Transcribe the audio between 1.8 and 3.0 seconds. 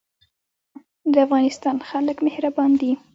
خلک مهربان دي